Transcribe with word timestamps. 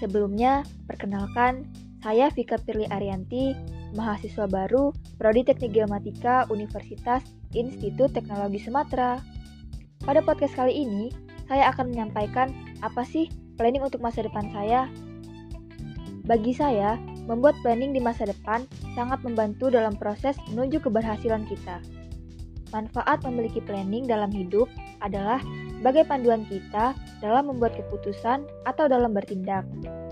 Sebelumnya, 0.00 0.64
perkenalkan, 0.88 1.68
saya 2.00 2.32
Vika 2.32 2.56
Pirli 2.56 2.88
Arianti, 2.88 3.52
mahasiswa 3.92 4.48
baru 4.48 4.96
Prodi 5.20 5.44
Teknik 5.44 5.76
Geomatika 5.76 6.48
Universitas 6.48 7.20
Institut 7.52 8.16
Teknologi 8.16 8.56
Sumatera. 8.64 9.20
Pada 10.00 10.24
podcast 10.24 10.56
kali 10.56 10.72
ini, 10.72 11.12
saya 11.52 11.68
akan 11.68 11.92
menyampaikan 11.92 12.48
apa 12.80 13.04
sih 13.04 13.28
planning 13.60 13.84
untuk 13.84 14.00
masa 14.00 14.24
depan 14.24 14.48
saya. 14.56 14.88
Bagi 16.24 16.56
saya, 16.56 16.96
membuat 17.28 17.60
planning 17.60 17.92
di 17.92 18.00
masa 18.00 18.24
depan 18.24 18.64
sangat 18.96 19.20
membantu 19.20 19.68
dalam 19.68 19.92
proses 20.00 20.40
menuju 20.48 20.80
keberhasilan 20.80 21.44
kita. 21.44 21.84
Manfaat 22.72 23.20
memiliki 23.28 23.60
planning 23.60 24.08
dalam 24.08 24.32
hidup 24.32 24.72
adalah 25.04 25.44
sebagai 25.80 26.04
panduan 26.04 26.44
kita 26.44 26.92
dalam 27.24 27.48
membuat 27.48 27.72
keputusan 27.72 28.44
atau 28.68 28.84
dalam 28.84 29.16
bertindak, 29.16 29.64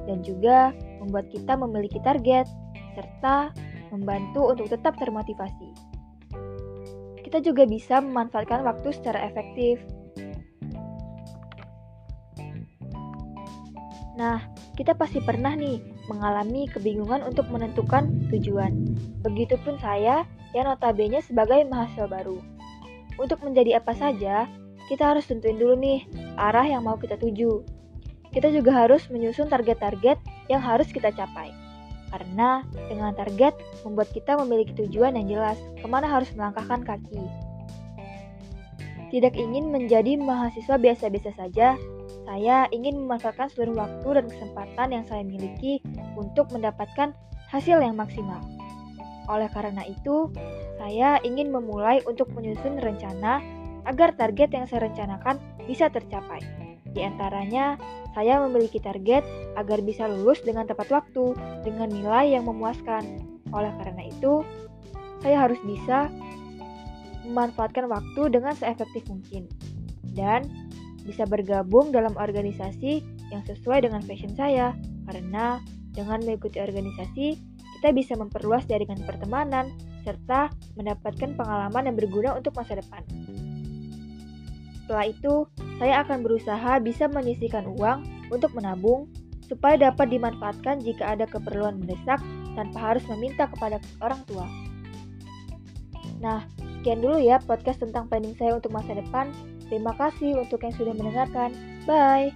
dan 0.09 0.25
juga 0.25 0.73
membuat 1.05 1.29
kita 1.29 1.61
memiliki 1.61 2.01
target, 2.01 2.49
serta 2.97 3.53
membantu 3.93 4.49
untuk 4.49 4.73
tetap 4.73 4.97
termotivasi. 4.97 5.69
Kita 7.21 7.45
juga 7.45 7.69
bisa 7.69 8.01
memanfaatkan 8.01 8.65
waktu 8.65 8.89
secara 8.97 9.29
efektif. 9.29 9.85
Nah, 14.17 14.41
kita 14.75 14.97
pasti 14.97 15.21
pernah 15.21 15.53
nih 15.53 15.85
mengalami 16.09 16.65
kebingungan 16.73 17.21
untuk 17.29 17.45
menentukan 17.53 18.09
tujuan. 18.33 18.73
Begitupun 19.21 19.77
saya 19.79 20.25
yang 20.57 20.65
notabene 20.65 21.21
sebagai 21.21 21.69
mahasiswa 21.69 22.09
baru. 22.09 22.41
Untuk 23.21 23.45
menjadi 23.45 23.79
apa 23.79 23.93
saja, 23.93 24.49
kita 24.89 25.15
harus 25.15 25.29
tentuin 25.29 25.61
dulu 25.61 25.77
nih 25.77 26.09
arah 26.41 26.65
yang 26.65 26.89
mau 26.89 26.97
kita 26.97 27.21
tuju. 27.21 27.61
Kita 28.33 28.49
juga 28.49 28.85
harus 28.85 29.05
menyusun 29.13 29.53
target-target 29.53 30.17
yang 30.49 30.61
harus 30.65 30.89
kita 30.89 31.13
capai. 31.13 31.53
Karena 32.09 32.65
dengan 32.89 33.13
target 33.13 33.53
membuat 33.85 34.09
kita 34.17 34.41
memiliki 34.41 34.73
tujuan 34.85 35.17
yang 35.21 35.29
jelas 35.29 35.61
ke 35.77 35.85
mana 35.85 36.09
harus 36.09 36.33
melangkahkan 36.33 36.85
kaki. 36.89 37.21
Tidak 39.09 39.37
ingin 39.37 39.73
menjadi 39.73 40.17
mahasiswa 40.21 40.77
biasa-biasa 40.77 41.33
saja, 41.37 41.77
saya 42.29 42.69
ingin 42.73 43.01
memanfaatkan 43.01 43.49
seluruh 43.49 43.81
waktu 43.81 44.21
dan 44.21 44.27
kesempatan 44.29 44.89
yang 44.93 45.05
saya 45.09 45.25
miliki 45.25 45.81
untuk 46.13 46.53
mendapatkan 46.53 47.17
hasil 47.49 47.81
yang 47.81 47.97
maksimal. 47.97 48.41
Oleh 49.29 49.49
karena 49.53 49.85
itu, 49.85 50.29
saya 50.81 51.21
ingin 51.25 51.53
memulai 51.53 52.05
untuk 52.05 52.29
menyusun 52.33 52.81
rencana 52.81 53.41
agar 53.89 54.13
target 54.15 54.53
yang 54.53 54.69
saya 54.69 54.85
rencanakan 54.87 55.41
bisa 55.65 55.89
tercapai. 55.89 56.45
Di 56.93 57.01
antaranya, 57.05 57.81
saya 58.13 58.41
memiliki 58.45 58.81
target 58.81 59.25
agar 59.57 59.81
bisa 59.81 60.05
lulus 60.09 60.41
dengan 60.45 60.69
tepat 60.69 60.93
waktu 60.93 61.33
dengan 61.65 61.89
nilai 61.89 62.37
yang 62.37 62.45
memuaskan. 62.45 63.25
Oleh 63.53 63.73
karena 63.81 64.09
itu, 64.09 64.45
saya 65.25 65.49
harus 65.49 65.61
bisa 65.65 66.13
memanfaatkan 67.25 67.89
waktu 67.89 68.23
dengan 68.33 68.53
seefektif 68.57 69.05
mungkin. 69.09 69.49
Dan 70.17 70.45
bisa 71.05 71.25
bergabung 71.25 71.89
dalam 71.89 72.13
organisasi 72.17 73.01
yang 73.33 73.45
sesuai 73.45 73.89
dengan 73.89 74.05
passion 74.05 74.33
saya, 74.37 74.77
karena 75.09 75.61
dengan 75.97 76.21
mengikuti 76.25 76.61
organisasi, 76.61 77.27
kita 77.79 77.95
bisa 77.95 78.19
memperluas 78.19 78.67
jaringan 78.67 79.01
pertemanan 79.07 79.71
serta 80.03 80.51
mendapatkan 80.75 81.37
pengalaman 81.37 81.93
yang 81.93 81.97
berguna 81.97 82.31
untuk 82.35 82.57
masa 82.57 82.81
depan. 82.81 83.05
Setelah 84.89 85.13
itu, 85.13 85.45
saya 85.77 86.01
akan 86.01 86.25
berusaha 86.25 86.81
bisa 86.81 87.13
menyisihkan 87.13 87.69
uang 87.77 88.09
untuk 88.33 88.57
menabung 88.57 89.05
supaya 89.45 89.77
dapat 89.77 90.09
dimanfaatkan 90.09 90.81
jika 90.81 91.13
ada 91.13 91.29
keperluan 91.29 91.77
mendesak 91.77 92.17
tanpa 92.57 92.79
harus 92.81 93.05
meminta 93.13 93.45
kepada 93.53 93.77
orang 94.01 94.25
tua. 94.25 94.49
Nah, 96.25 96.49
sekian 96.81 97.05
dulu 97.05 97.21
ya 97.21 97.37
podcast 97.37 97.85
tentang 97.85 98.09
planning 98.09 98.33
saya 98.41 98.57
untuk 98.57 98.73
masa 98.73 98.97
depan. 98.97 99.29
Terima 99.69 99.93
kasih 99.93 100.41
untuk 100.41 100.65
yang 100.65 100.73
sudah 100.73 100.97
mendengarkan. 100.97 101.53
Bye. 101.85 102.33